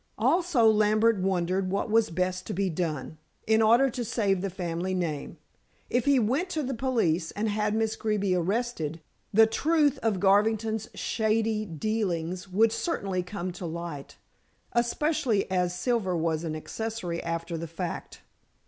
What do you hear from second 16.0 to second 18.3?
was an accessory after the fact.